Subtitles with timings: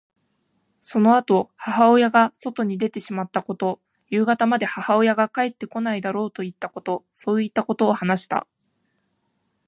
[0.81, 8.47] そのあと母親が外に出てしまったこと、夕方まで母親が帰ってこないだろうといったこと、そういったことを話した。